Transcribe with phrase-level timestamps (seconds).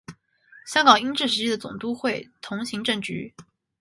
[0.65, 3.35] 香港英治时期的总督会同行政局。